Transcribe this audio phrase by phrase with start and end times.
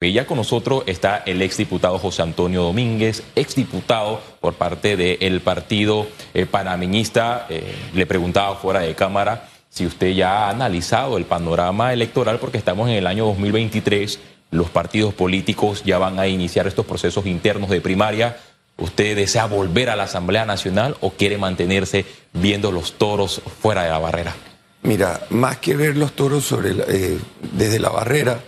[0.00, 6.06] Y ya con nosotros está el exdiputado José Antonio Domínguez, exdiputado por parte del partido
[6.34, 7.46] eh, panameñista.
[7.50, 12.58] Eh, le preguntaba fuera de cámara si usted ya ha analizado el panorama electoral, porque
[12.58, 14.20] estamos en el año 2023,
[14.52, 18.36] los partidos políticos ya van a iniciar estos procesos internos de primaria.
[18.76, 23.90] ¿Usted desea volver a la Asamblea Nacional o quiere mantenerse viendo los toros fuera de
[23.90, 24.36] la barrera?
[24.82, 27.18] Mira, más que ver los toros eh,
[27.52, 28.40] desde la barrera,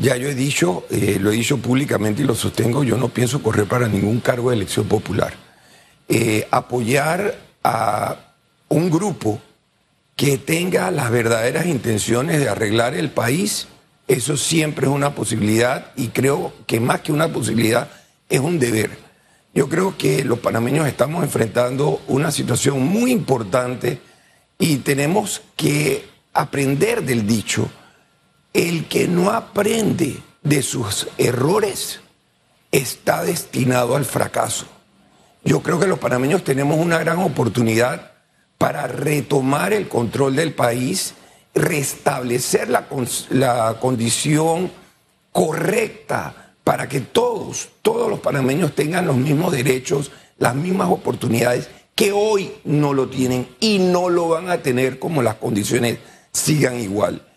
[0.00, 3.42] ya yo he dicho, eh, lo he dicho públicamente y lo sostengo, yo no pienso
[3.42, 5.34] correr para ningún cargo de elección popular.
[6.08, 8.16] Eh, apoyar a
[8.68, 9.40] un grupo
[10.16, 13.68] que tenga las verdaderas intenciones de arreglar el país,
[14.08, 17.90] eso siempre es una posibilidad y creo que más que una posibilidad
[18.28, 18.90] es un deber.
[19.52, 24.00] Yo creo que los panameños estamos enfrentando una situación muy importante
[24.58, 27.70] y tenemos que aprender del dicho
[28.52, 32.00] el que no aprende de sus errores
[32.72, 34.66] está destinado al fracaso.
[35.44, 38.12] Yo creo que los panameños tenemos una gran oportunidad
[38.58, 41.14] para retomar el control del país,
[41.54, 42.86] restablecer la,
[43.30, 44.70] la condición
[45.32, 52.12] correcta para que todos, todos los panameños tengan los mismos derechos, las mismas oportunidades que
[52.12, 55.98] hoy no lo tienen y no lo van a tener como las condiciones
[56.32, 57.29] sigan igual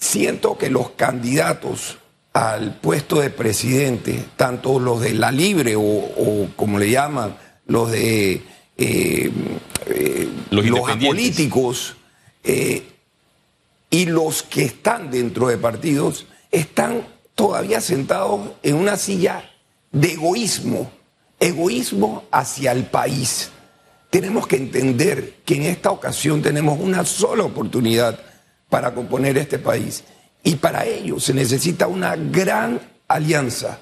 [0.00, 1.98] siento que los candidatos
[2.32, 8.42] al puesto de presidente, tanto los de la libre o, como le llaman, los de
[8.76, 9.30] eh,
[9.86, 10.64] eh, los,
[11.04, 11.96] políticos
[12.42, 12.84] eh,
[13.90, 19.50] y los que están dentro de partidos, están todavía sentados en una silla
[19.92, 20.90] de egoísmo,
[21.38, 23.50] egoísmo hacia el país.
[24.08, 28.18] Tenemos que entender que en esta ocasión tenemos una sola oportunidad
[28.70, 30.04] para componer este país.
[30.42, 33.78] Y para ello se necesita una gran alianza,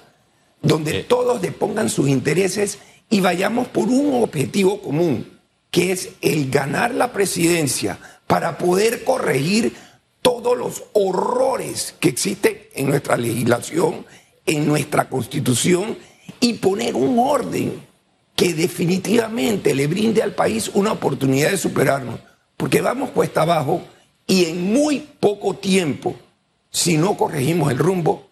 [0.61, 1.05] donde eh.
[1.05, 5.39] todos depongan sus intereses y vayamos por un objetivo común,
[5.71, 9.77] que es el ganar la presidencia para poder corregir
[10.23, 14.05] todos los horrores que existen en nuestra legislación,
[14.47, 15.97] en nuestra constitución,
[16.41, 17.87] y poner un orden
[18.35, 22.21] que definitivamente le brinde al país una oportunidad de superarnos,
[22.57, 23.83] porque vamos cuesta abajo
[24.29, 26.15] y en muy poco tiempo,
[26.71, 28.29] si no corregimos el rumbo,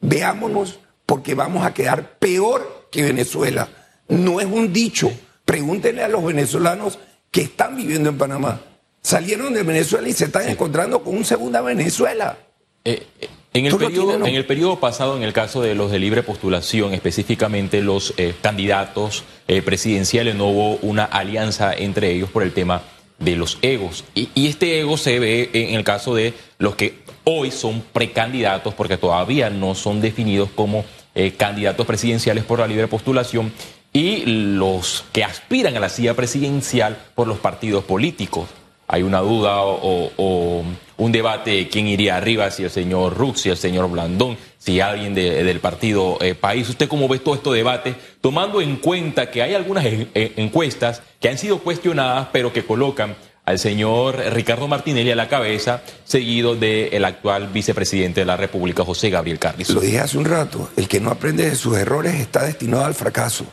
[0.00, 3.68] veámonos porque vamos a quedar peor que Venezuela.
[4.08, 5.10] No es un dicho.
[5.44, 6.98] Pregúntenle a los venezolanos
[7.30, 8.60] que están viviendo en Panamá.
[9.00, 12.36] Salieron de Venezuela y se están encontrando con un segunda Venezuela.
[12.84, 16.00] Eh, eh, en, el periodo, en el periodo pasado, en el caso de los de
[16.00, 19.24] libre postulación, específicamente los eh, candidatos
[19.64, 22.82] presidenciales, no hubo una alianza entre ellos por el tema
[23.18, 24.04] de los egos.
[24.14, 28.96] Y, este ego se ve en el caso de los que hoy son precandidatos, porque
[28.96, 30.84] todavía no son definidos como
[31.14, 33.52] eh, candidatos presidenciales por la libre postulación,
[33.92, 38.48] y los que aspiran a la silla presidencial por los partidos políticos
[38.88, 40.62] hay una duda o,
[40.98, 44.80] un debate de quién iría arriba, si el señor Rux, si el señor Blandón, si
[44.80, 46.68] alguien del partido eh, País.
[46.68, 49.84] ¿Usted cómo ve todo este debate, tomando en cuenta que hay algunas
[50.14, 55.82] encuestas que han sido cuestionadas, pero que colocan al señor Ricardo Martinelli a la cabeza,
[56.04, 59.74] seguido del actual vicepresidente de la República, José Gabriel Carrizo?
[59.74, 62.94] Lo dije hace un rato, el que no aprende de sus errores está destinado al
[62.94, 63.46] fracaso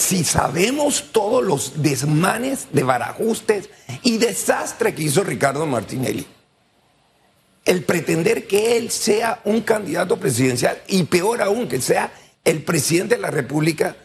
[0.00, 3.68] si sabemos todos los desmanes, de barajustes
[4.02, 6.26] y desastre que hizo Ricardo Martinelli,
[7.64, 12.12] el pretender que él sea un candidato presidencial y peor aún que sea
[12.44, 13.96] el presidente de la República,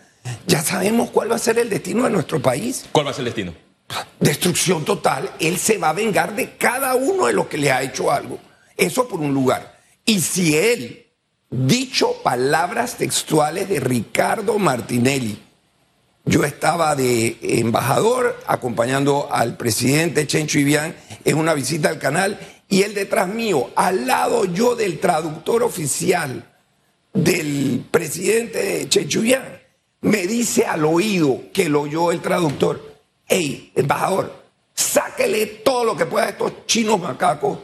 [0.47, 2.85] ya sabemos cuál va a ser el destino de nuestro país.
[2.91, 3.53] ¿Cuál va a ser el destino?
[4.19, 5.29] Destrucción total.
[5.39, 8.39] Él se va a vengar de cada uno de los que le ha hecho algo.
[8.75, 9.79] Eso por un lugar.
[10.05, 11.07] Y si él,
[11.49, 15.41] dicho palabras textuales de Ricardo Martinelli,
[16.25, 22.83] yo estaba de embajador acompañando al presidente Chencho Ibián en una visita al canal y
[22.83, 26.51] él detrás mío, al lado yo del traductor oficial
[27.13, 29.61] del presidente Chencho Ibián,
[30.01, 32.95] me dice al oído que lo oyó el traductor,
[33.27, 34.43] hey, embajador,
[34.73, 37.59] sáquele todo lo que pueda a estos chinos macacos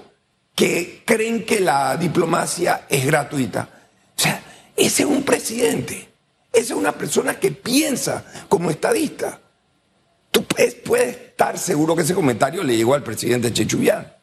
[0.55, 3.69] que creen que la diplomacia es gratuita.
[4.15, 4.43] O sea,
[4.75, 6.11] ese es un presidente
[6.51, 9.39] esa es una persona que piensa como estadista.
[10.31, 10.75] Tú puedes,
[11.31, 14.13] estar seguro que ese comentario le llegó al presidente Chechubián.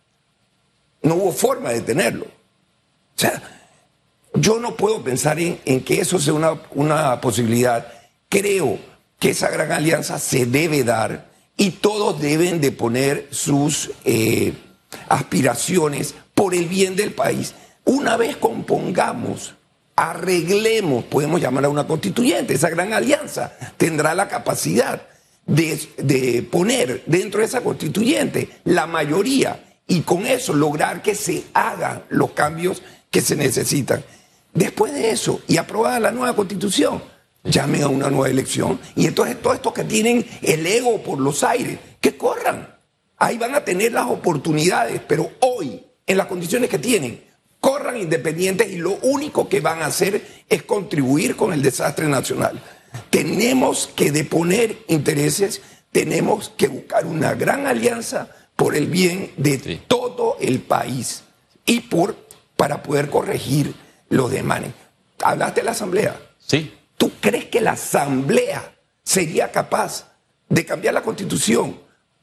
[1.02, 2.24] No hubo forma de tenerlo.
[2.24, 3.42] O sea,
[4.34, 6.34] yo no puedo pensar en, que eso sea
[6.70, 7.92] una, posibilidad.
[8.28, 8.78] Creo
[9.18, 14.54] que esa gran alianza se debe dar y todos deben de poner sus eh,
[15.08, 17.54] aspiraciones por el bien del país.
[17.84, 19.54] Una vez compongamos
[19.98, 25.02] arreglemos, podemos llamar a una constituyente, esa gran alianza tendrá la capacidad
[25.44, 31.44] de, de poner dentro de esa constituyente la mayoría y con eso lograr que se
[31.54, 34.04] hagan los cambios que se necesitan.
[34.52, 37.02] Después de eso, y aprobada la nueva constitución,
[37.42, 38.78] llamen a una nueva elección.
[38.94, 42.76] Y entonces todos estos que tienen el ego por los aires, que corran.
[43.16, 47.24] Ahí van a tener las oportunidades, pero hoy, en las condiciones que tienen,
[47.58, 52.62] corran independientes y lo único que van a hacer es contribuir con el desastre nacional.
[53.10, 59.56] Tenemos que deponer intereses, tenemos que buscar una gran alianza por el bien de
[59.86, 61.22] todo el país
[61.64, 62.16] y por
[62.56, 63.72] para poder corregir
[64.08, 64.72] los demanes.
[65.22, 66.20] Hablaste de la Asamblea.
[66.44, 66.74] Sí.
[66.96, 68.74] ¿Tú crees que la Asamblea
[69.04, 70.10] sería capaz
[70.48, 71.78] de cambiar la Constitución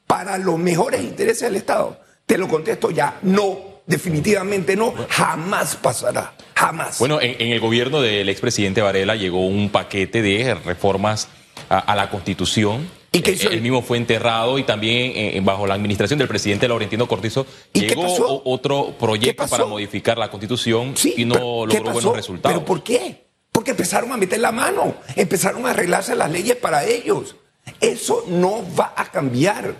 [0.06, 1.98] para los mejores intereses del Estado?
[2.26, 6.98] Te lo contesto ya, no, definitivamente no, jamás pasará, jamás.
[6.98, 11.28] Bueno, en, el gobierno del expresidente Varela llegó un paquete de reformas
[11.70, 12.86] a la Constitución
[13.16, 17.08] ¿Y que eh, mismo fue enterrado y también eh, bajo la administración del presidente Laurentino
[17.08, 22.54] Cortizo llegó otro proyecto para modificar la constitución y no logró buenos resultados.
[22.54, 23.26] ¿Pero por qué?
[23.52, 27.36] Porque empezaron a meter la mano, empezaron a arreglarse las leyes para ellos.
[27.80, 29.74] Eso no va a cambiar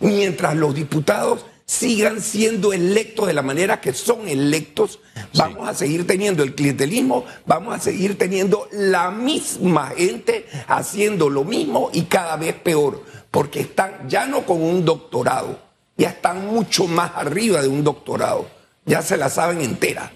[0.00, 5.00] mientras los diputados sigan siendo electos de la manera que son electos,
[5.34, 11.44] vamos a seguir teniendo el clientelismo, vamos a seguir teniendo la misma gente haciendo lo
[11.44, 15.58] mismo y cada vez peor, porque están ya no con un doctorado,
[15.96, 18.48] ya están mucho más arriba de un doctorado,
[18.84, 20.12] ya se la saben entera.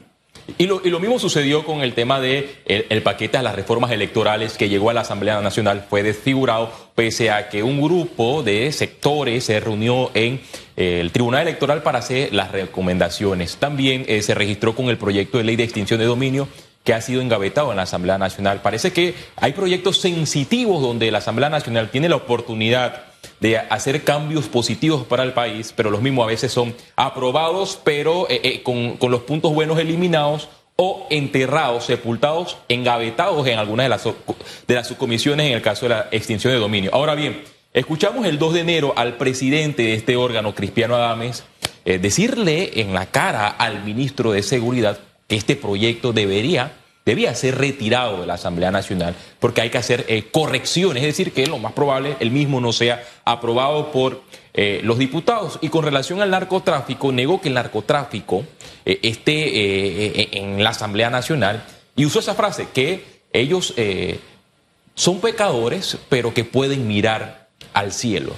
[0.59, 4.69] Y lo, mismo sucedió con el tema de el, paquete a las reformas electorales que
[4.69, 9.61] llegó a la Asamblea Nacional, fue desfigurado pese a que un grupo de sectores se
[9.61, 10.41] reunió en
[10.77, 13.59] eh, el Tribunal Electoral para hacer las recomendaciones.
[13.59, 16.49] También eh, se registró con el proyecto de ley de extinción de dominio
[16.83, 18.63] que ha sido engavetado en la Asamblea Nacional.
[18.63, 23.05] Parece que hay proyectos sensitivos donde la Asamblea Nacional tiene la oportunidad
[23.41, 28.27] de hacer cambios positivos para el país, pero los mismos a veces son aprobados, pero
[28.31, 34.75] eh, con, los puntos buenos eliminados o enterrados, sepultados, engavetados en algunas de las, de
[34.75, 36.91] las subcomisiones en el caso de la extinción de dominio.
[36.93, 37.43] Ahora bien,
[37.73, 41.45] escuchamos el 2 de enero al presidente de este órgano, Cristiano Adames,
[41.87, 46.73] eh, decirle en la cara al ministro de Seguridad que este proyecto debería
[47.07, 51.33] debía ser retirado de la Asamblea Nacional porque hay que hacer eh, correcciones, es decir,
[51.33, 54.23] que lo más probable el mismo no sea aprobado por
[54.53, 55.59] eh, los diputados.
[55.63, 58.45] Y con relación al narcotráfico, negó que el narcotráfico
[58.85, 61.65] eh, esté en la Asamblea Nacional
[61.95, 63.75] y usó esa frase, que ellos
[64.95, 68.35] son pecadores, pero que pueden mirar al cielo.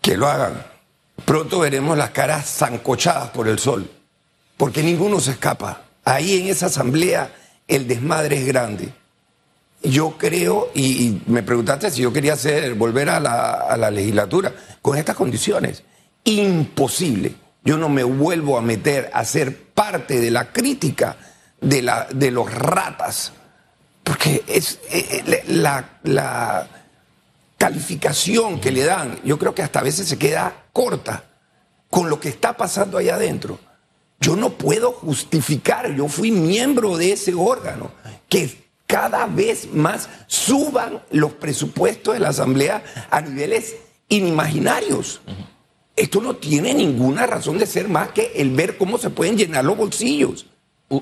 [0.00, 0.66] Que lo hagan.
[1.24, 3.88] Pronto veremos las caras zancochadas por el sol,
[4.56, 5.83] porque ninguno se escapa.
[6.04, 7.30] Ahí en esa asamblea
[7.66, 8.92] el desmadre es grande.
[9.82, 12.36] Yo creo, y, me preguntaste si yo quería
[12.76, 15.82] volver a la, legislatura con estas condiciones.
[16.24, 17.34] Imposible.
[17.64, 21.16] Yo no me vuelvo a meter a ser parte de la crítica
[21.60, 23.32] de los ratas,
[24.02, 26.68] porque es eh, eh, la, la
[27.56, 31.24] calificación que le dan, yo creo que hasta a veces se queda corta
[31.88, 33.58] con lo que está pasando allá adentro.
[34.20, 37.90] Yo no puedo justificar, yo fui miembro de ese órgano,
[38.28, 43.76] que cada vez más suban los presupuestos de la Asamblea a niveles
[44.08, 45.20] inimaginarios.
[45.96, 49.64] Esto no tiene ninguna razón de ser más que el ver cómo se pueden llenar
[49.64, 50.46] los bolsillos.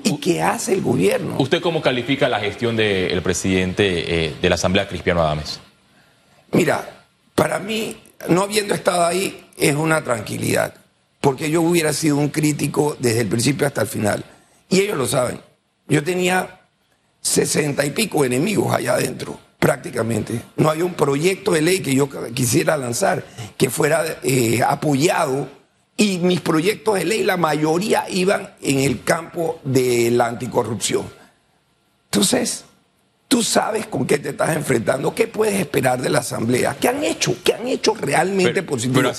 [0.03, 1.35] ¿Y qué hace el gobierno?
[1.39, 5.59] ¿Usted cómo califica la gestión del presidente eh, de la Asamblea, Cristiano Adames?
[6.51, 7.05] Mira,
[7.35, 7.97] para mí,
[8.29, 10.73] no habiendo estado ahí, es una tranquilidad
[11.23, 14.25] porque yo hubiera sido un crítico desde el principio hasta el final.
[14.67, 15.39] Y ellos lo saben.
[15.87, 16.67] Yo tenía
[17.21, 20.41] sesenta y pico enemigos allá adentro, prácticamente.
[20.57, 23.23] No había un proyecto de ley que yo quisiera lanzar
[23.55, 25.47] que fuera eh, apoyado
[25.95, 31.05] y mis proyectos de ley, la mayoría iban en el campo de la anticorrupción.
[32.11, 32.65] Entonces,
[33.29, 37.01] tú sabes con qué te estás enfrentando, qué puedes esperar de la Asamblea, qué han
[37.01, 39.09] hecho, qué han hecho realmente positivo.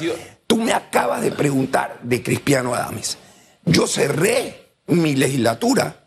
[0.47, 3.19] Tú me acabas de preguntar de Cristiano Adames.
[3.65, 6.07] Yo cerré mi legislatura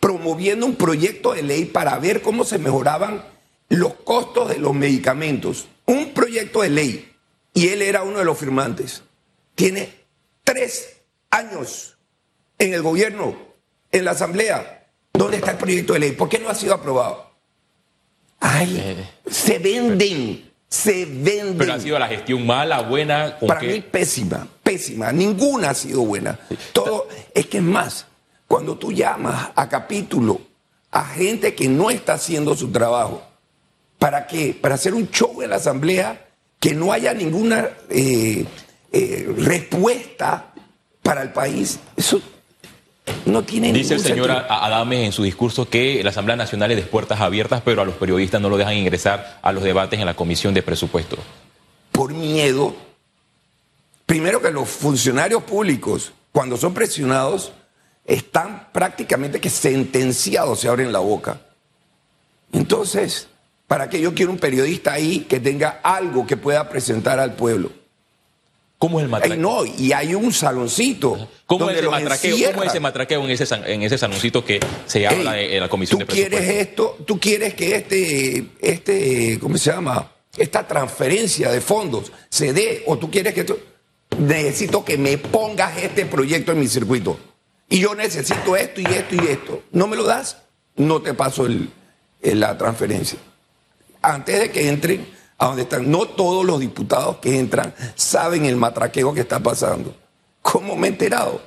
[0.00, 3.24] promoviendo un proyecto de ley para ver cómo se mejoraban
[3.68, 5.68] los costos de los medicamentos.
[5.86, 7.12] Un proyecto de ley.
[7.52, 9.02] Y él era uno de los firmantes.
[9.54, 9.94] Tiene
[10.42, 11.00] tres
[11.30, 11.96] años
[12.58, 13.36] en el gobierno,
[13.92, 14.86] en la asamblea.
[15.12, 16.12] ¿Dónde está el proyecto de ley?
[16.12, 17.30] ¿Por qué no ha sido aprobado?
[18.40, 19.10] Ay, eh.
[19.30, 21.56] se venden se venden.
[21.56, 23.38] Pero ha sido la gestión mala, buena.
[23.46, 25.12] Para mí pésima, pésima.
[25.12, 26.38] Ninguna ha sido buena.
[26.72, 28.06] Todo es que es más.
[28.48, 30.40] cuando tú llamas a capítulo
[30.90, 33.22] a gente que no está haciendo su trabajo,
[33.98, 34.56] ¿para qué?
[34.60, 36.28] Para hacer un show en la asamblea
[36.60, 38.44] que no haya ninguna eh,
[38.92, 40.52] eh, respuesta
[41.02, 41.78] para el país.
[41.96, 42.20] Eso
[43.26, 46.82] no tiene Dice el señor Adames en su discurso que la Asamblea Nacional es de
[46.82, 50.14] puertas abiertas, pero a los periodistas no lo dejan ingresar a los debates en la
[50.14, 51.16] Comisión de Presupuesto.
[51.92, 52.74] Por miedo.
[54.06, 57.52] Primero que los funcionarios públicos, cuando son presionados,
[58.04, 61.40] están prácticamente que sentenciados, se abren la boca.
[62.52, 63.28] Entonces,
[63.66, 67.70] ¿para qué yo quiero un periodista ahí que tenga algo que pueda presentar al pueblo?
[68.84, 69.38] ¿Cómo es el matraqueo?
[69.38, 71.26] no, y hay un saloncito.
[71.46, 72.36] ¿Cómo, es, matraqueo?
[72.50, 76.00] ¿Cómo es ese matraqueo en ese, en ese saloncito que se habla en la Comisión
[76.00, 76.38] de Presupuestos?
[76.38, 80.12] Quieres esto, tú quieres que este, este, ¿cómo se llama?
[80.36, 83.58] Esta transferencia de fondos se dé, o tú quieres que esto,
[84.18, 87.18] necesito que me pongas este proyecto en mi circuito.
[87.70, 89.62] Y yo necesito esto y esto y esto.
[89.72, 90.36] ¿No me lo das?
[90.76, 91.70] No te paso el,
[92.20, 93.18] la transferencia.
[94.02, 95.06] Antes de que entren
[95.44, 95.90] a donde están.
[95.90, 99.94] No todos los diputados que entran saben el matraqueo que está pasando.
[100.40, 101.40] ¿Cómo me he enterado?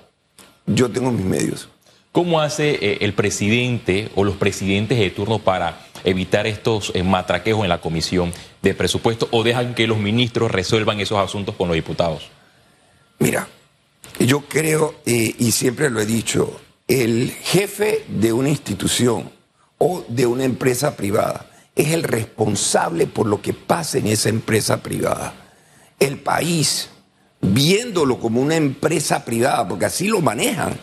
[0.67, 1.67] Yo tengo mis medios.
[2.11, 7.63] ¿Cómo hace eh, el presidente o los presidentes de turno para evitar estos eh, matraqueos
[7.63, 11.75] en la comisión de presupuesto o dejan que los ministros resuelvan esos asuntos con los
[11.75, 12.29] diputados?
[13.19, 13.47] Mira,
[14.19, 19.31] yo creo, eh, y siempre lo he dicho, el jefe de una institución
[19.79, 24.81] o de una empresa privada es el responsable por lo que pasa en esa empresa
[24.81, 25.33] privada.
[25.99, 26.89] El país,
[27.39, 30.77] viéndolo como una empresa privada, porque así lo manejan,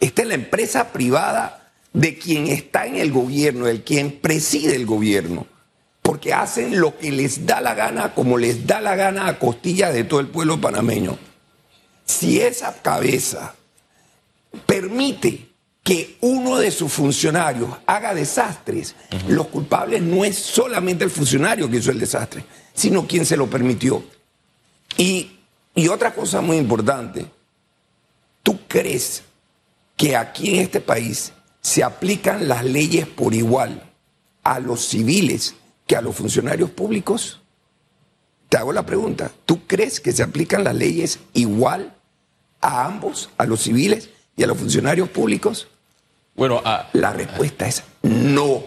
[0.00, 4.84] esta es la empresa privada de quien está en el gobierno, el quien preside el
[4.84, 5.46] gobierno,
[6.02, 9.92] porque hacen lo que les da la gana, como les da la gana a costilla
[9.92, 11.18] de todo el pueblo panameño.
[12.04, 13.54] Si esa cabeza
[14.66, 15.51] permite
[15.82, 18.94] que uno de sus funcionarios haga desastres,
[19.26, 23.50] los culpables no es solamente el funcionario que hizo el desastre, sino quien se lo
[23.50, 24.04] permitió.
[24.96, 25.38] Y,
[25.74, 27.26] y otra cosa muy importante,
[28.42, 29.22] ¿tú crees
[29.96, 33.90] que aquí en este país se aplican las leyes por igual
[34.44, 37.40] a los civiles que a los funcionarios públicos?
[38.48, 41.96] Te hago la pregunta, ¿tú crees que se aplican las leyes igual
[42.60, 45.68] a ambos, a los civiles y a los funcionarios públicos?
[46.34, 46.62] Bueno,
[46.92, 48.62] la respuesta es no,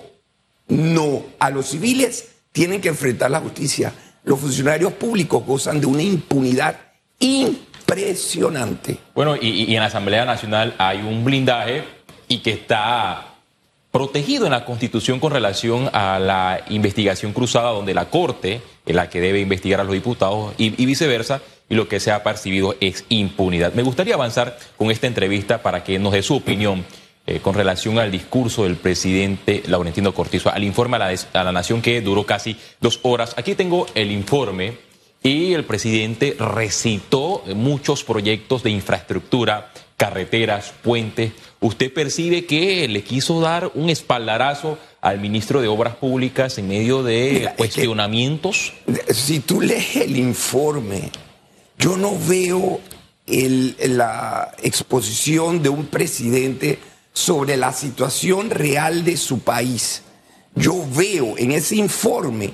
[0.67, 1.23] no.
[1.39, 3.93] A los civiles tienen que enfrentar la justicia.
[4.23, 6.77] Los funcionarios públicos gozan de una impunidad
[7.19, 8.97] impresionante.
[9.13, 11.83] Bueno, y, y en la Asamblea Nacional hay un blindaje
[12.27, 13.35] y que está
[13.95, 19.09] protegido en la Constitución con relación a la investigación cruzada, donde la Corte es la
[19.09, 23.05] que debe investigar a los diputados y, viceversa, y lo que se ha percibido es
[23.07, 23.71] impunidad.
[23.71, 26.83] Me gustaría avanzar con esta entrevista para que nos dé su opinión
[27.27, 31.51] eh, con relación al discurso del presidente Laurentino Cortizo, al informe a la, a la
[31.51, 33.33] Nación que duró casi dos horas.
[33.37, 34.77] Aquí tengo el informe
[35.23, 41.31] y el presidente recitó muchos proyectos de infraestructura, carreteras, puentes.
[41.61, 47.01] ¿Usted percibe que le quiso dar un espaldarazo al ministro de Obras Públicas en medio
[47.01, 48.73] de cuestionamientos?
[49.09, 51.09] si tú lees el informe,
[51.79, 52.79] yo no veo
[53.25, 56.77] la exposición de un presidente
[57.15, 60.01] sobre la situación real de su país.
[60.53, 62.53] Yo veo en ese informe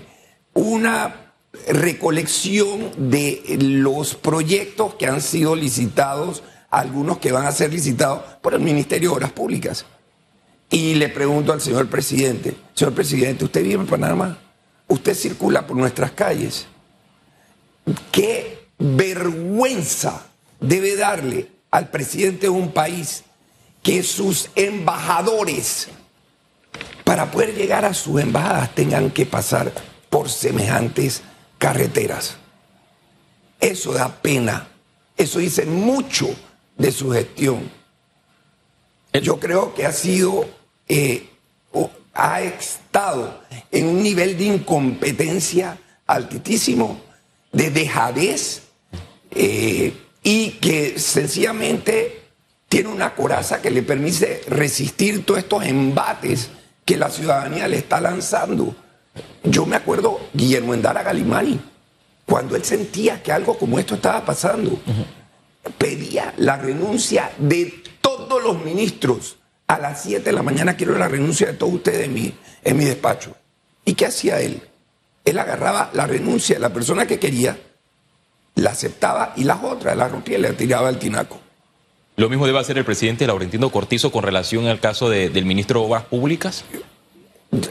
[0.53, 1.34] una
[1.68, 8.53] recolección de los proyectos que han sido licitados, algunos que van a ser licitados por
[8.53, 9.86] el Ministerio de Obras Públicas.
[10.70, 14.38] Y le pregunto al señor presidente, señor presidente, ¿usted vive en Panamá?
[14.88, 16.68] ¿Usted circula por nuestras calles?
[18.12, 20.27] ¿Qué vergüenza
[20.60, 23.24] debe darle al presidente de un país
[23.84, 25.88] que sus embajadores,
[27.04, 29.72] para poder llegar a sus embajadas, tengan que pasar
[30.10, 31.22] por semejantes
[31.58, 32.38] carreteras.
[33.60, 34.68] Eso da pena.
[35.18, 36.28] Eso dice mucho
[36.78, 37.72] de su gestión.
[39.14, 40.46] Yo creo que ha sido,
[40.88, 41.30] eh,
[42.14, 47.02] ha estado en un nivel de incompetencia altísimo,
[47.52, 48.64] de dejadez,
[49.32, 52.21] eh, y que sencillamente
[52.72, 56.51] tiene una coraza que le permite resistir todos estos embates
[56.86, 58.74] que la ciudadanía le está lanzando.
[59.44, 61.60] Yo me acuerdo Guillermo Endara Galimani,
[62.25, 64.80] cuando él sentía que algo como esto estaba pasando,
[65.78, 69.36] pedía la renuncia de todos los ministros.
[69.68, 72.78] A las 7 de la mañana quiero la renuncia de todos ustedes en mi, en
[72.78, 73.36] mi despacho.
[73.84, 74.62] ¿Y qué hacía él?
[75.25, 77.60] Él agarraba la renuncia de la persona que quería,
[78.56, 81.50] la aceptaba y las otras la rompía y la tiraba al tinaco.
[82.18, 85.86] ¿Lo mismo debe hacer el presidente Laurentino Cortizo con relación al caso del ministro de
[85.88, 86.65] Obras Públicas?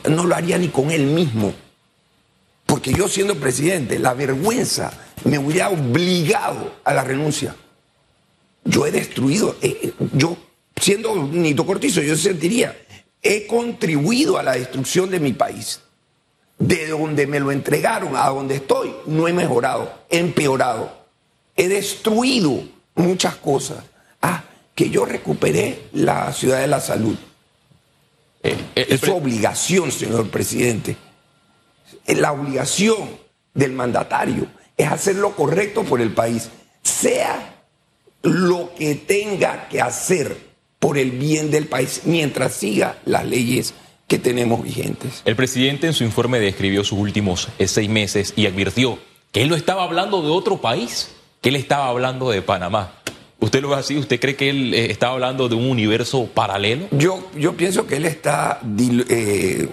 [0.09, 1.54] No lo haría ni con él mismo.
[2.66, 4.92] Porque yo siendo presidente, la vergüenza
[5.25, 7.54] me hubiera obligado a la renuncia.
[8.64, 10.37] Yo he destruido, eh, eh, yo
[10.80, 12.76] siendo Nito Cortizo, yo sentiría,
[13.23, 15.80] he contribuido a la destrucción de mi país.
[16.59, 20.92] De donde me lo entregaron a donde estoy, no he mejorado, he empeorado.
[21.56, 22.62] He destruido
[22.94, 23.78] muchas cosas.
[24.23, 27.17] Ah, que yo recuperé la ciudad de la salud.
[28.43, 30.97] Eh, es su obligación, señor presidente.
[32.07, 33.11] La obligación
[33.55, 34.47] del mandatario
[34.77, 36.50] es hacer lo correcto por el país,
[36.83, 37.62] sea
[38.23, 40.37] lo que tenga que hacer
[40.79, 43.75] por el bien del país mientras siga las leyes
[44.07, 45.23] que tenemos vigentes.
[45.25, 48.99] El presidente en su informe describió sus últimos eh, seis meses y advirtió
[49.31, 53.00] que él no estaba hablando de otro país, que él estaba hablando de Panamá.
[53.40, 53.97] ¿Usted lo ve así?
[53.97, 56.88] ¿Usted cree que él eh, estaba hablando de un universo paralelo?
[56.92, 59.68] Yo, yo pienso que él está eh,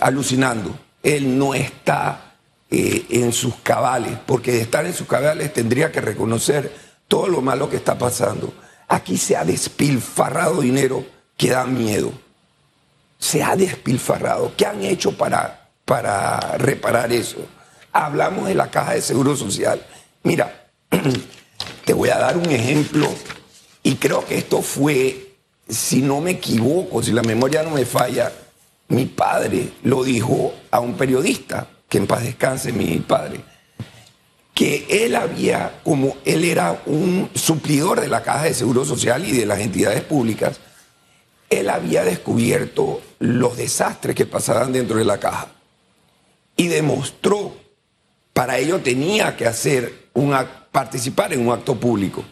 [0.00, 0.76] alucinando.
[1.02, 2.28] Él no está
[2.74, 6.72] en sus cabales, porque de estar en sus cabales tendría que reconocer
[7.06, 8.54] todo lo malo que está pasando.
[8.88, 11.04] Aquí se ha despilfarrado dinero
[11.36, 12.12] que da miedo.
[13.18, 14.52] Se ha despilfarrado.
[14.56, 17.38] ¿Qué han hecho para, para reparar eso?
[17.92, 19.84] Hablamos de la caja de seguro social.
[20.22, 20.68] Mira,
[21.84, 23.08] te voy a dar un ejemplo
[23.82, 25.34] y creo que esto fue,
[25.68, 28.32] si no me equivoco, si la memoria no me falla,
[28.88, 33.52] mi padre lo dijo a un periodista, que en paz descanse mi padre
[34.54, 39.32] que él había, como él era un suplidor de la Caja de Seguro Social y
[39.32, 40.60] de las entidades públicas,
[41.48, 45.48] él había descubierto los desastres que pasaban dentro de la caja
[46.56, 47.56] y demostró,
[48.32, 50.08] para ello tenía que hacer
[50.72, 52.24] participar en un acto público.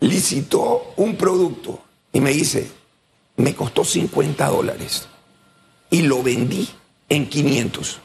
[0.00, 2.70] Licitó un producto y me dice,
[3.36, 5.08] me costó 50 dólares
[5.90, 6.68] y lo vendí
[7.08, 7.98] en 500.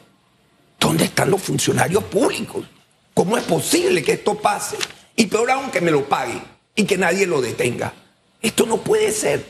[0.78, 2.66] ¿Dónde están los funcionarios públicos?
[3.14, 4.76] ¿Cómo es posible que esto pase?
[5.14, 6.42] Y peor aún que me lo paguen
[6.74, 7.94] y que nadie lo detenga.
[8.42, 9.42] Esto no puede ser.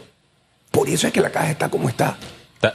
[0.70, 2.16] Por eso es que la caja está como está.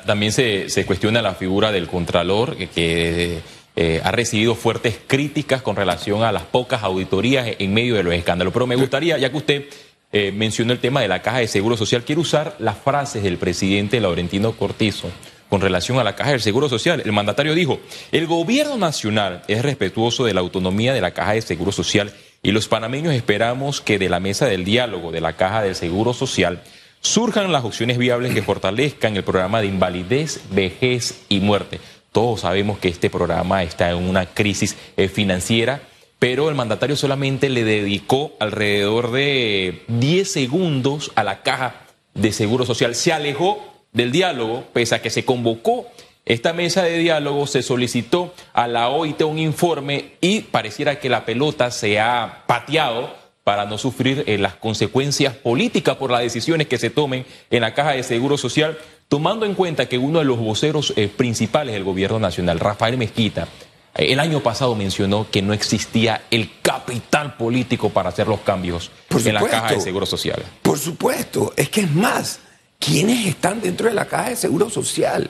[0.06, 3.42] También se, cuestiona la figura del Contralor, que,
[3.76, 8.14] eh, ha recibido fuertes críticas con relación a las pocas auditorías en medio de los
[8.14, 8.54] escándalos.
[8.54, 9.66] Pero me gustaría, ya que usted
[10.12, 13.38] eh, mencionó el tema de la caja de seguro social, quiero usar las frases del
[13.38, 15.10] presidente Laurentino Cortizo
[15.52, 17.02] con relación a la Caja del Seguro Social.
[17.04, 17.82] El mandatario dijo,
[18.14, 22.52] el gobierno nacional es respetuoso de la autonomía de la Caja de Seguro Social y
[22.52, 26.62] los panameños esperamos que de la mesa del diálogo de la Caja del Seguro Social
[27.02, 31.82] surjan las opciones viables que fortalezcan el programa de invalidez, vejez y muerte.
[32.12, 35.82] Todos sabemos que este programa está en una crisis eh, financiera,
[36.20, 41.76] pero el mandatario solamente le dedicó alrededor de 10 segundos a la Caja
[42.14, 42.96] de Seguro Social.
[42.96, 45.88] Se alejó del diálogo, pese a que se convocó
[46.26, 51.26] esta mesa de diálogo, se solicitó a la OIT un informe y pareciera que la
[51.26, 56.78] pelota se ha pateado para no sufrir eh, las consecuencias políticas por las decisiones que
[56.78, 58.78] se tomen en la Caja de Seguro Social,
[59.12, 63.48] tomando en cuenta que uno de los voceros eh, principales del Gobierno Nacional, Rafael Mezquita,
[63.94, 68.90] eh, el año pasado mencionó que no existía el capital político para hacer los cambios
[69.10, 70.42] en la Caja de Seguro Social.
[70.62, 72.40] Por supuesto, es que es más
[72.82, 75.30] ¿Quiénes están dentro de la caja de seguro social?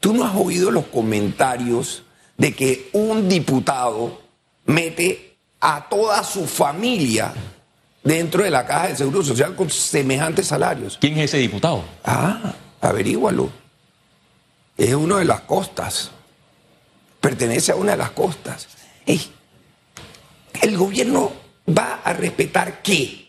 [0.00, 2.02] Tú no has oído los comentarios
[2.38, 4.22] de que un diputado
[4.64, 7.34] mete a toda su familia
[8.02, 10.96] dentro de la caja de seguro social con semejantes salarios.
[10.98, 11.84] ¿Quién es ese diputado?
[12.04, 13.50] Ah, averígualo.
[14.76, 16.10] Es uno de las costas.
[17.20, 18.68] Pertenece a una de las costas.
[19.06, 21.32] el gobierno
[21.66, 23.22] va a respetar qué?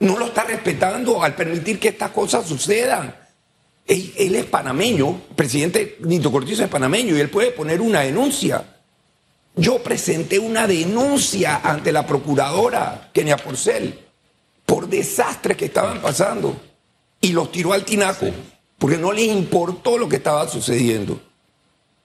[0.00, 3.14] no lo está respetando al permitir que estas cosas sucedan.
[3.86, 8.62] Él, es panameño, presidente Nito Cortizo es panameño y él puede poner una denuncia.
[9.56, 13.98] Yo presenté una denuncia ante la procuradora Kenia Porcel
[14.66, 16.60] por desastres que estaban pasando
[17.20, 18.26] y los tiró al tinaco
[18.78, 21.20] porque no les importó lo que estaba sucediendo.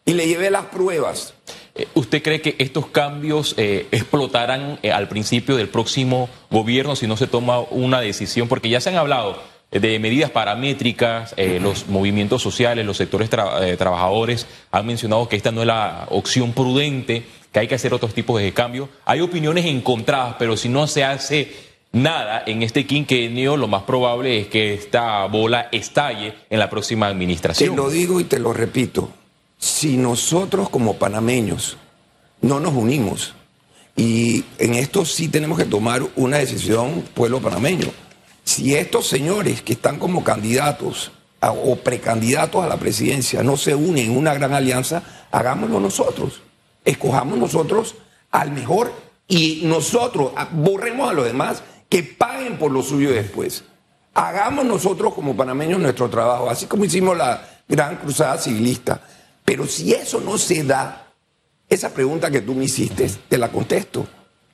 [0.05, 1.33] Y le llevé las pruebas.
[1.75, 7.07] Eh, ¿Usted cree que estos cambios eh, explotarán eh, al principio del próximo gobierno si
[7.07, 8.47] no se toma una decisión?
[8.47, 14.85] Porque ya se han hablado de medidas paramétricas, los movimientos sociales, los sectores trabajadores han
[14.85, 18.53] mencionado que esta no es la opción prudente, que hay que hacer otros tipos de
[18.53, 18.89] cambios.
[19.03, 24.41] Hay opiniones encontradas, pero si no se hace nada en este quinquenio, lo más probable
[24.41, 27.69] es que esta bola estalle en la próxima administración.
[27.69, 29.09] Te lo digo y te lo repito
[29.63, 31.77] si nosotros como panameños
[32.41, 33.33] no nos unimos,
[33.95, 37.87] Y en esto sí tenemos que tomar una decisión, pueblo panameño.
[38.43, 44.05] Si estos señores que están como candidatos o precandidatos a la presidencia no se unen
[44.05, 46.41] en una gran alianza, hagámoslo nosotros.
[46.83, 47.95] Escojamos nosotros
[48.31, 48.91] al mejor
[49.27, 53.63] y nosotros borremos a los demás que paguen por lo suyo después.
[54.15, 58.99] Hagamos nosotros como panameños nuestro trabajo, así como hicimos la gran cruzada civilista.
[59.45, 61.13] Pero si eso no se da,
[61.69, 64.07] esa pregunta que tú me hiciste, te la contesto.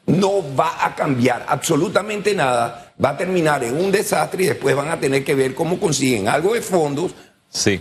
[0.08, 4.90] No va a cambiar absolutamente nada, va a terminar en un desastre y después van
[4.90, 7.14] a tener que ver cómo consiguen algo de fondos,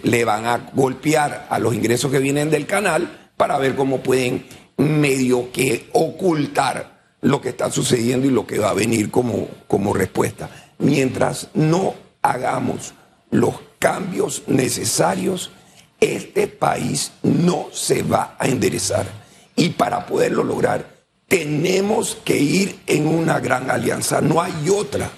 [0.04, 4.46] le van a golpear a los ingresos que vienen del canal para ver cómo pueden
[4.76, 9.92] medio que ocultar lo que está sucediendo y lo que va a venir como, como
[9.92, 10.50] respuesta.
[10.78, 12.94] Mientras no hagamos
[13.30, 15.50] los cambios necesarios,
[16.00, 19.06] este país no se va a enderezar.
[19.56, 24.20] Y para poderlo lograr, tenemos que ir en una gran alianza.
[24.20, 25.10] No hay otra.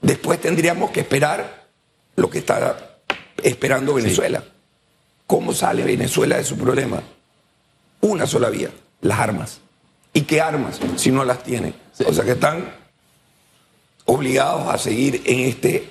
[0.00, 1.66] Después tendríamos que esperar
[2.16, 2.98] lo que está
[3.42, 4.42] esperando Venezuela.
[5.26, 7.02] ¿Cómo sale Venezuela de su problema?
[8.00, 8.70] Una sola vía,
[9.02, 9.60] las armas.
[10.12, 11.74] ¿Y qué armas si no las tienen?
[12.06, 12.70] O sea que están
[14.04, 15.88] obligados a seguir en este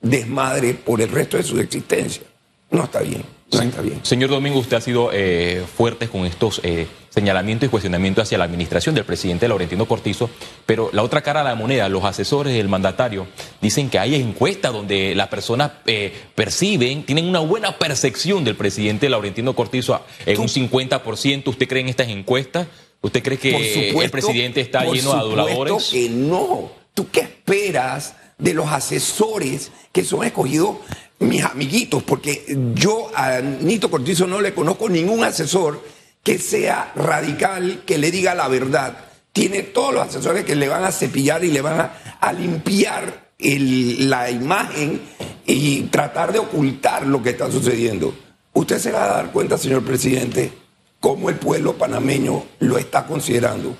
[0.00, 2.22] desmadre por el resto de su existencia.
[2.70, 3.24] No está bien.
[3.52, 4.00] No está bien.
[4.04, 8.44] Señor Domingo, usted ha sido eh, fuerte con estos eh, señalamientos y cuestionamientos hacia la
[8.44, 10.30] administración del presidente Laurentino Cortizo,
[10.66, 13.26] pero la otra cara de la moneda, los asesores del mandatario,
[13.60, 19.08] dicen que hay encuestas donde las personas eh, perciben, tienen una buena percepción del presidente
[19.08, 21.48] Laurentino Cortizo en un 50%.
[21.48, 22.68] ¿Usted cree en estas encuestas?
[23.02, 25.88] ¿Usted cree que el presidente está lleno de aduladores?
[25.90, 26.70] que no.
[26.94, 30.76] ¿Tú qué esperas de los asesores que son escogidos
[31.18, 32.02] mis amiguitos?
[32.02, 35.82] Porque yo a Nito Cortizo no le conozco ningún asesor
[36.22, 38.98] que sea radical, que le diga la verdad.
[39.32, 44.30] Tiene todos los asesores que le van a cepillar y le van a, limpiar la
[44.30, 45.00] imagen
[45.46, 48.14] y tratar de ocultar lo que está sucediendo.
[48.52, 50.52] Usted se va a dar cuenta, señor presidente,
[51.00, 53.76] cómo el pueblo panameño lo está considerando.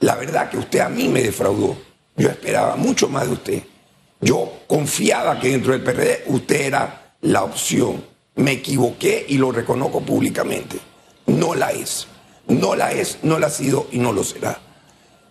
[0.00, 1.76] La verdad que usted a mí me defraudó.
[2.16, 3.62] Yo esperaba mucho más de usted.
[4.20, 8.04] Yo confiaba que dentro del PRD usted era la opción.
[8.36, 10.78] Me equivoqué y lo reconozco públicamente.
[11.26, 12.08] No la es.
[12.48, 14.58] No la es, no la ha sido y no lo será.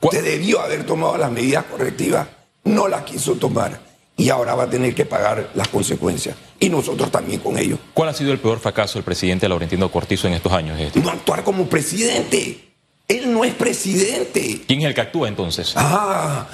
[0.01, 2.27] Usted debió haber tomado las medidas correctivas,
[2.63, 6.35] no las quiso tomar y ahora va a tener que pagar las consecuencias.
[6.59, 7.77] Y nosotros también con ello.
[7.93, 10.79] ¿Cuál ha sido el peor fracaso del presidente Laurentino Cortizo en estos años?
[10.79, 10.99] Este?
[10.99, 12.73] No actuar como presidente.
[13.07, 14.61] Él no es presidente.
[14.67, 15.73] ¿Quién es el que actúa entonces?
[15.75, 16.47] Ah,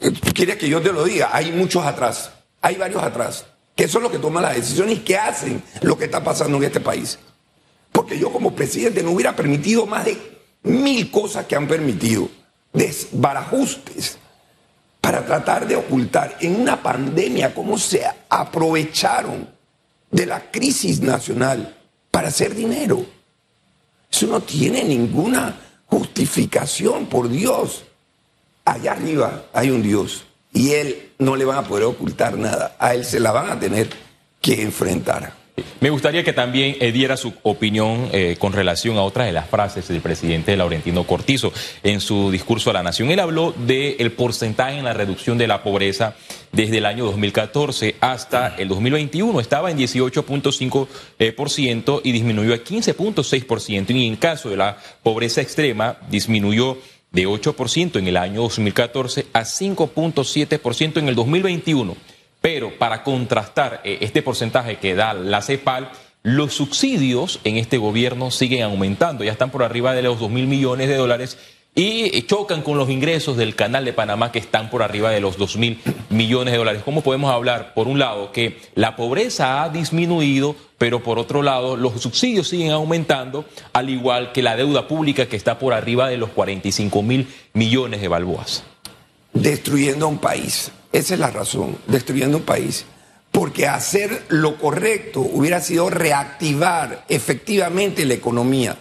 [0.00, 1.30] tú quieres que yo te lo diga.
[1.32, 2.30] Hay muchos atrás.
[2.62, 3.46] Hay varios atrás.
[3.74, 6.64] Que son los que toman las decisiones y que hacen lo que está pasando en
[6.64, 7.18] este país.
[7.92, 10.16] Porque yo como presidente no hubiera permitido más de
[10.62, 12.28] mil cosas que han permitido.
[12.72, 14.19] Desbarajustes
[15.00, 19.48] para tratar de ocultar en una pandemia cómo se aprovecharon
[20.10, 21.76] de la crisis nacional
[22.10, 23.04] para hacer dinero.
[24.10, 27.84] Eso no tiene ninguna justificación, por Dios.
[28.64, 32.76] Allá arriba hay un Dios y Él no le van a poder ocultar nada.
[32.78, 33.88] A Él se la van a tener
[34.40, 35.39] que enfrentar.
[35.80, 39.48] Me gustaría que también eh, diera su opinión eh, con relación a otras de las
[39.48, 43.10] frases del presidente Laurentino Cortizo en su discurso a la Nación.
[43.10, 46.14] Él habló del porcentaje en la reducción de la pobreza
[46.52, 49.40] desde el año 2014 hasta el 2021.
[49.40, 53.90] Estaba en 18.5% eh, y disminuyó a 15.6%.
[53.94, 56.78] Y en caso de la pobreza extrema, disminuyó
[57.12, 61.96] de 8% en el año 2014 a 5.7% en el 2021.
[62.40, 65.90] Pero para contrastar eh, este porcentaje que da la CEPAL,
[66.22, 70.46] los subsidios en este gobierno siguen aumentando, ya están por arriba de los 2 mil
[70.46, 71.38] millones de dólares
[71.74, 75.38] y chocan con los ingresos del canal de Panamá que están por arriba de los
[75.38, 76.82] 2 mil millones de dólares.
[76.84, 81.76] ¿Cómo podemos hablar, por un lado, que la pobreza ha disminuido, pero por otro lado,
[81.76, 86.16] los subsidios siguen aumentando, al igual que la deuda pública que está por arriba de
[86.16, 88.64] los 45 mil millones de balboas?
[89.32, 92.84] Destruyendo un país esa es la razón, destruyendo un país.
[93.30, 98.76] Porque hacer lo correcto hubiera sido reactivar efectivamente la economía.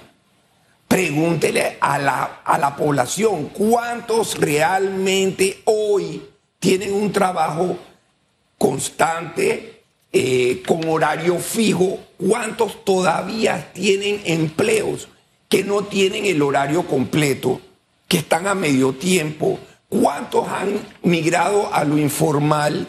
[0.88, 6.24] Pregúntele a la, a la población cuántos realmente hoy
[6.60, 7.78] tienen un trabajo
[8.58, 15.08] constante, eh, con horario fijo, cuántos todavía tienen empleos
[15.48, 17.62] que no tienen el horario completo,
[18.08, 22.88] que están a medio tiempo, ¿Cuántos han migrado a lo informal?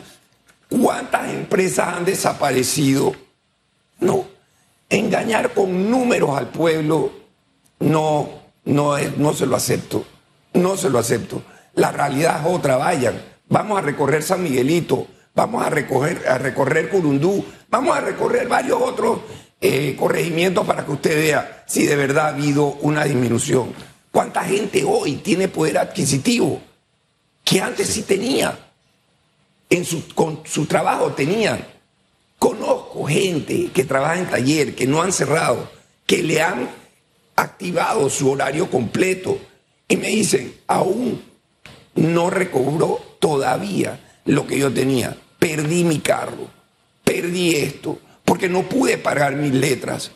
[0.68, 3.14] ¿Cuántas empresas han desaparecido?
[4.00, 4.26] No.
[4.90, 7.10] Engañar con números al pueblo
[7.78, 8.28] no,
[8.66, 10.04] no, no se lo acepto.
[10.52, 11.42] No se lo acepto.
[11.74, 13.22] La realidad es otra, vayan.
[13.48, 18.80] Vamos a recorrer San Miguelito, vamos a, recorrer, a recorrer Curundú, vamos a recorrer varios
[18.80, 19.20] otros
[19.60, 23.72] eh, corregimientos para que usted vea si de verdad ha habido una disminución.
[24.12, 26.60] ¿Cuánta gente hoy tiene poder adquisitivo
[27.44, 28.58] que antes sí, tenía?
[29.68, 31.64] En su, con su trabajo tenían.
[32.38, 35.70] Conozco gente que trabaja en taller, que no han cerrado,
[36.06, 36.70] que le han
[37.36, 39.38] activado su horario completo
[39.88, 41.22] y me dicen, aún
[41.94, 45.16] no recobró todavía lo que yo tenía.
[45.38, 46.48] Perdí mi carro,
[47.02, 50.12] perdí esto, porque no pude pagar mis letras.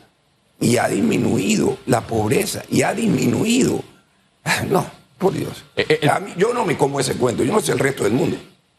[0.60, 3.82] Y ha disminuido la pobreza, y ha disminuido.
[4.70, 4.86] No,
[5.18, 5.64] por Dios.
[5.76, 8.36] Eh, eh, yo no me como ese cuento, yo no sé el resto del mundo.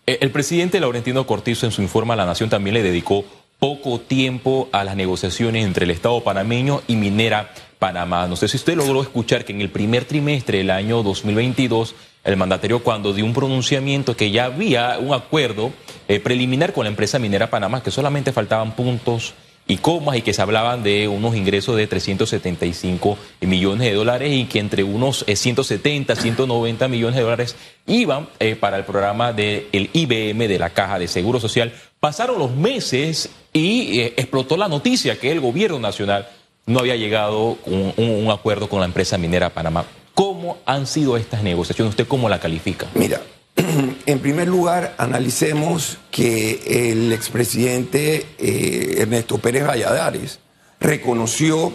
[0.08, 3.26] Eh, el presidente Laurentino Cortizo en su informe a la Nación también le dedicó
[3.60, 8.28] poco tiempo a las negociaciones entre el Estado panameño y Minera Panamá.
[8.28, 12.38] No sé si usted logró escuchar que en el primer trimestre del año 2022 el
[12.38, 15.72] mandatario cuando dio un pronunciamiento que ya había un acuerdo
[16.08, 19.34] eh, preliminar con la empresa minera Panamá, que solamente faltaban puntos
[19.68, 24.46] y comas y que se hablaban de unos ingresos de 375 millones de dólares y
[24.46, 27.56] que entre unos 170, eh, 190 millones de dólares
[27.88, 31.74] iban eh, para el programa del IBM de la Caja de Seguro Social.
[32.00, 36.28] Pasaron los meses y explotó la noticia que el gobierno nacional
[36.68, 39.86] no había llegado a un acuerdo con la empresa minera Panamá.
[40.14, 41.92] ¿Cómo han sido estas negociaciones?
[41.92, 42.88] ¿Usted cómo la califica?
[42.94, 43.22] Mira,
[44.06, 50.40] en primer lugar, analicemos que el expresidente eh, Ernesto Pérez Valladares
[50.80, 51.74] reconoció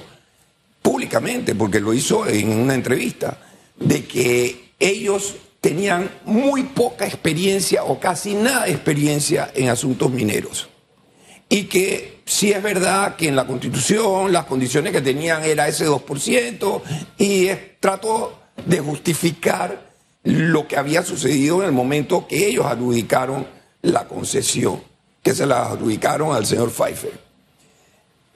[0.83, 3.38] públicamente, porque lo hizo en una entrevista,
[3.79, 10.69] de que ellos tenían muy poca experiencia o casi nada de experiencia en asuntos mineros.
[11.49, 15.87] Y que sí es verdad que en la constitución las condiciones que tenían era ese
[15.87, 16.83] 2%
[17.19, 17.49] y
[17.81, 19.89] trató de justificar
[20.31, 23.47] lo que había sucedido en el momento que ellos adjudicaron
[23.83, 24.83] la concesión,
[25.23, 27.19] que se la adjudicaron al señor Pfeiffer.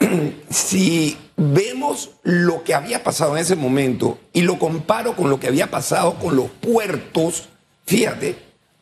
[0.50, 5.46] si vemos lo que había pasado en ese momento y lo comparo con lo que
[5.46, 7.48] había pasado con los puertos,
[7.86, 8.38] fíjate,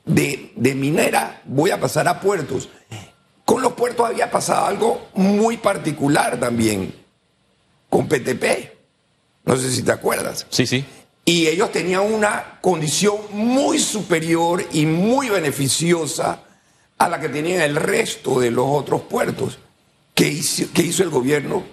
[0.06, 2.70] de, de minera voy a pasar a puertos.
[3.44, 6.94] Con los puertos había pasado algo muy particular también,
[7.90, 8.72] con PTP.
[9.44, 10.46] No sé si te acuerdas.
[10.48, 10.84] Sí, sí.
[11.24, 16.42] Y ellos tenían una condición muy superior y muy beneficiosa
[16.98, 19.58] a la que tenían el resto de los otros puertos.
[20.14, 21.64] ¿Qué hizo, hizo el gobierno?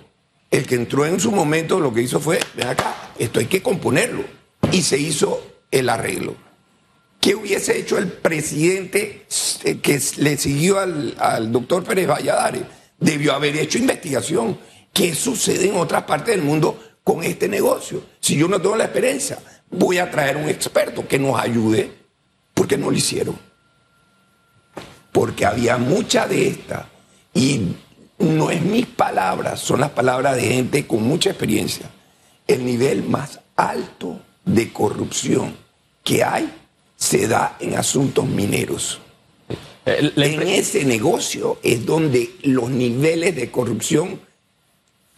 [0.51, 3.61] El que entró en su momento lo que hizo fue, ven acá, esto hay que
[3.61, 4.23] componerlo.
[4.71, 6.35] Y se hizo el arreglo.
[7.19, 9.25] ¿Qué hubiese hecho el presidente
[9.63, 12.63] eh, que le siguió al, doctor Pérez Valladares?
[12.97, 14.57] Debió haber hecho investigación.
[14.93, 16.79] ¿Qué sucede en otras partes del mundo
[17.09, 18.03] con este negocio?
[18.19, 19.39] Si yo no tengo la experiencia,
[19.71, 21.91] voy a traer un experto que nos ayude,
[22.53, 23.35] porque no lo hicieron.
[25.11, 26.87] Porque había mucha de esta,
[27.33, 27.75] y
[28.19, 31.89] no es mis palabras, son las palabras de gente con mucha experiencia.
[32.45, 35.55] El nivel más alto de corrupción
[36.03, 36.53] que hay
[36.95, 38.99] se da en asuntos mineros.
[39.83, 44.28] Eh, en ese negocio es donde los niveles de corrupción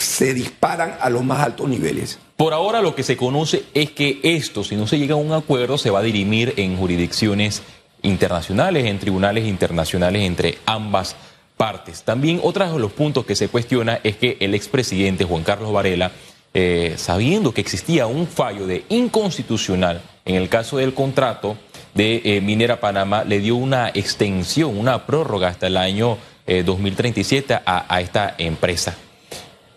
[0.01, 2.19] se disparan a los más altos niveles.
[2.35, 5.31] Por ahora lo que se conoce es que esto, si no se llega a un
[5.31, 7.61] acuerdo, se va a dirimir en jurisdicciones
[8.01, 11.15] internacionales, en tribunales internacionales entre ambas
[11.55, 12.01] partes.
[12.03, 16.11] También otro de los puntos que se cuestiona es que el expresidente Juan Carlos Varela,
[16.53, 21.57] eh, sabiendo que existía un fallo de inconstitucional en el caso del contrato,
[21.93, 26.17] de eh, Minera Panamá le dio una extensión, una prórroga hasta el año
[26.65, 28.95] 2037 eh, a, esta empresa.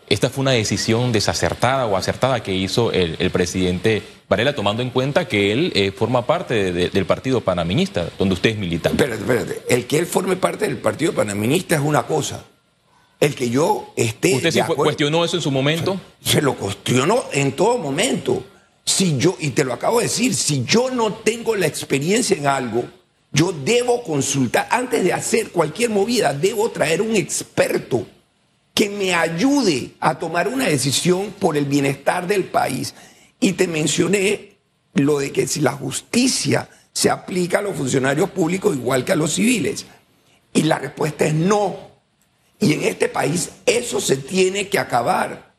[0.08, 5.26] Esta fue una decisión desacertada o acertada que hizo el, presidente Varela, tomando en cuenta
[5.26, 9.02] que él eh, forma parte del partido panaminista, donde usted es militante.
[9.02, 9.74] Espérate, espérate.
[9.74, 12.44] El que él forme parte del partido panaminista es una cosa.
[13.18, 14.34] El que yo esté.
[14.34, 15.98] ¿Usted se cuestionó eso en su momento?
[16.22, 18.44] Se lo cuestionó en todo momento.
[18.84, 22.46] Si yo, y te lo acabo de decir, si yo no tengo la experiencia en
[22.46, 22.84] algo,
[23.32, 28.06] yo debo consultar, antes de hacer cualquier movida, debo traer un experto
[28.74, 32.94] que me ayude a tomar una decisión por el bienestar del país.
[33.40, 34.56] Y te mencioné
[34.94, 39.16] lo de que si la justicia se aplica a los funcionarios públicos igual que a
[39.16, 39.87] los civiles.
[40.52, 41.76] Y la respuesta es no.
[42.60, 45.54] Y en este país eso se tiene que acabar.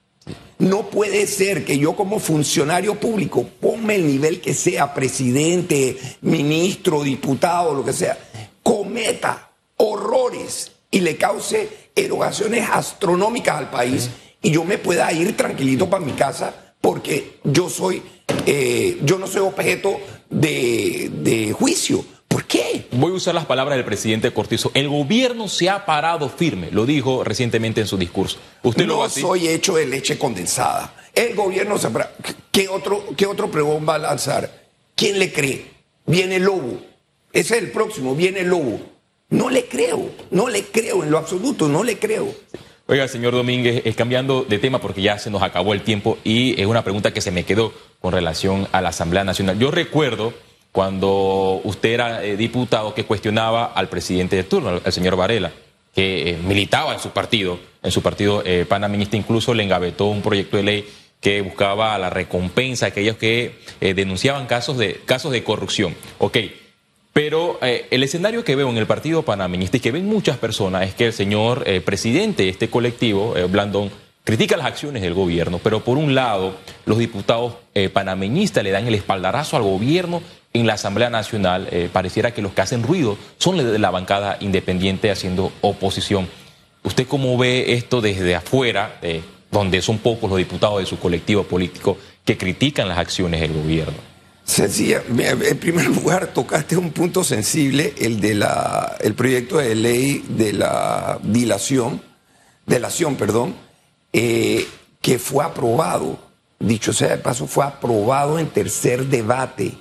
[0.57, 7.03] No puede ser que yo como funcionario público, ponme el nivel que sea, presidente, ministro,
[7.03, 8.17] diputado, lo que sea,
[8.63, 14.09] cometa horrores y le cause erogaciones astronómicas al país
[14.41, 18.03] y yo me pueda ir tranquilito para mi casa porque yo soy,
[18.45, 19.97] eh, yo no soy objeto
[20.29, 22.05] de, juicio.
[22.27, 22.87] ¿Por qué?
[22.91, 24.69] Voy a usar las palabras del presidente Cortizo.
[24.73, 28.37] El gobierno se ha parado firme, lo dijo recientemente en su discurso.
[28.61, 30.93] ¿Usted no soy hecho de leche condensada.
[31.13, 32.11] El gobierno se para...
[32.51, 34.65] ¿Qué otro, ¿Qué otro pregón va a lanzar?
[34.95, 35.65] ¿Quién le cree?
[36.05, 36.81] Viene el lobo.
[37.31, 38.79] Ese es el próximo, viene el lobo.
[39.29, 42.27] No le creo, no le creo en lo absoluto, no le creo.
[42.87, 46.59] Oiga, señor Domínguez, es cambiando de tema porque ya se nos acabó el tiempo y
[46.61, 49.57] es una pregunta que se me quedó con relación a la Asamblea Nacional.
[49.57, 50.33] Yo recuerdo
[50.71, 55.51] cuando usted era eh, diputado que cuestionaba al presidente de turno, al señor Varela,
[55.95, 60.21] que eh, militaba en su partido, en su partido eh, panameñista, incluso le engavetó un
[60.21, 65.43] proyecto de ley que buscaba la recompensa a aquellos que denunciaban casos de, casos de
[65.43, 65.95] corrupción.
[66.19, 66.37] Ok,
[67.15, 70.85] pero eh, el escenario que veo en el Partido Panameñista y que ven muchas personas
[70.85, 73.89] es que el señor eh, presidente de este colectivo, eh, Blandón,
[74.25, 77.53] critica las acciones del gobierno, pero por un lado, los diputados
[77.93, 81.69] panameñistas le dan el espaldarazo al gobierno en la Asamblea Nacional.
[81.93, 86.27] pareciera que los que hacen ruido son de la bancada independiente haciendo oposición.
[86.83, 88.99] ¿Usted cómo ve esto desde afuera,
[89.51, 94.14] donde son pocos los diputados de su colectivo político que critican las acciones del gobierno?
[94.45, 100.23] Sencilla, en primer lugar tocaste un punto sensible, el de la, el proyecto de ley
[100.29, 101.99] de la dilación,
[102.67, 103.55] delación, perdón,
[104.13, 104.67] eh,
[105.01, 106.19] que fue aprobado,
[106.59, 109.79] dicho sea de paso, fue aprobado en tercer debate.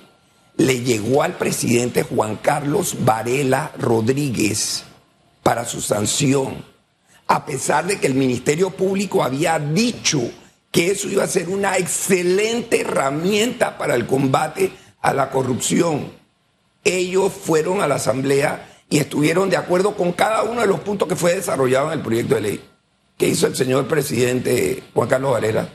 [0.57, 4.83] Le llegó al presidente Juan Carlos Varela Rodríguez
[5.43, 6.65] para su sanción,
[7.27, 10.21] a pesar de que el Ministerio Público había dicho
[10.75, 16.11] que eso iba a ser una excelente herramienta para el combate a la corrupción.
[16.83, 21.07] Ellos fueron a la Asamblea y estuvieron de acuerdo con cada uno de los puntos
[21.07, 22.69] que fue desarrollado en el proyecto de ley.
[23.17, 25.69] ¿Qué hizo el señor presidente Juan Carlos Varela?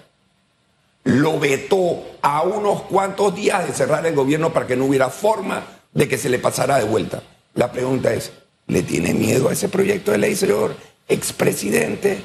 [1.04, 5.64] Lo vetó a unos cuantos días de cerrar el gobierno para que no hubiera forma
[5.94, 7.22] de que se le pasara de vuelta.
[7.54, 8.32] La pregunta es,
[8.66, 10.76] ¿le tiene miedo a ese proyecto de ley, señor
[11.08, 12.20] expresidente?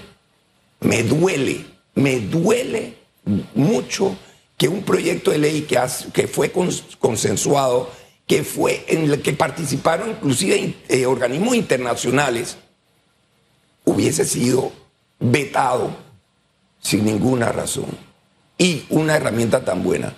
[0.81, 2.97] Me duele me duele
[3.55, 4.15] mucho
[4.57, 5.61] que un proyecto de ley
[6.13, 6.51] que, fue
[6.99, 7.89] consensuado,
[8.27, 12.57] que fue en el que participaron inclusive eh, organismos internacionales,
[13.83, 14.71] hubiese sido
[15.19, 15.89] vetado
[16.79, 17.87] sin ninguna razón.
[18.57, 20.15] Y una herramienta tan buena.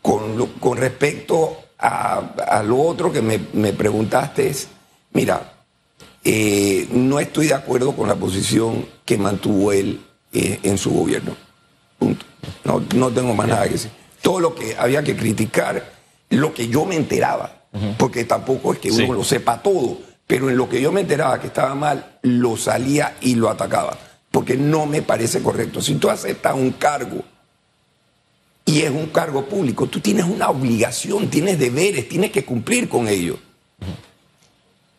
[0.00, 4.68] Con, con respecto a, lo otro que me, preguntaste es,
[5.12, 5.52] mira,
[6.22, 10.00] eh, no estoy de acuerdo con la posición que mantuvo él
[10.36, 11.36] eh, en su gobierno.
[11.96, 12.26] Punto.
[12.64, 13.90] No, no tengo más nada que decir.
[14.20, 15.92] Todo lo que había que criticar,
[16.30, 17.62] lo que yo me enteraba,
[17.96, 21.40] porque tampoco es que uno lo sepa todo, pero en lo que yo me enteraba
[21.40, 23.96] que estaba mal, lo salía y lo atacaba,
[24.32, 25.80] porque no me parece correcto.
[25.80, 27.22] Si tú aceptas un cargo
[28.64, 33.06] y es un cargo público, tú tienes una obligación, tienes deberes, tienes que cumplir con
[33.06, 33.38] ello.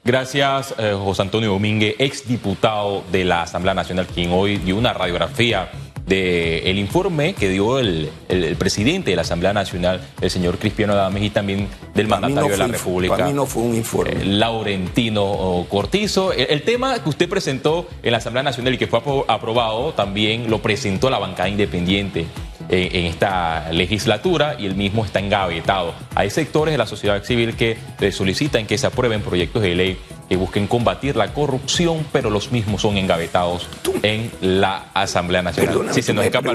[0.05, 5.71] Gracias, eh, José Antonio Domínguez, exdiputado de la Asamblea Nacional, quien hoy dio una radiografía
[6.05, 8.11] del informe que dio el,
[8.59, 12.67] presidente de la Asamblea Nacional, el señor Cristiano Adames, y también del mandatario de la
[12.67, 13.15] República.
[13.15, 14.11] Para mí no fue un informe.
[14.11, 16.31] Eh, Laurentino Cortizo.
[16.33, 20.61] El, tema que usted presentó en la Asamblea Nacional y que fue aprobado también lo
[20.61, 22.27] presentó la bancada independiente
[22.69, 25.93] en, esta legislatura y el mismo está engavetado.
[26.15, 27.77] Hay sectores de la sociedad civil que
[28.11, 29.97] solicitan que se aprueben proyectos de ley
[30.27, 33.67] que busquen combatir la corrupción, pero los mismos son engavetados
[34.01, 35.93] en la Asamblea Nacional.
[35.93, 36.53] si se nos escapa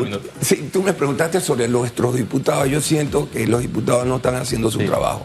[0.73, 2.69] tú me preguntaste sobre nuestros diputados.
[2.69, 5.25] Yo siento que los diputados no están haciendo su trabajo.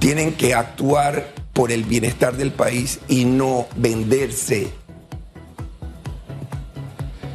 [0.00, 4.72] Tienen que actuar por el bienestar del país y no venderse.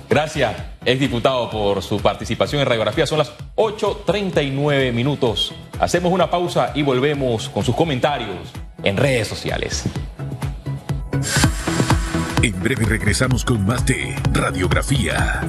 [0.10, 3.06] Gracias es diputado por su participación en Radiografía.
[3.06, 5.54] Son las 8.39 minutos.
[5.80, 8.52] Hacemos una pausa y volvemos con sus comentarios
[8.84, 9.84] en redes sociales.
[12.42, 15.42] En breve regresamos con más de Radiografía.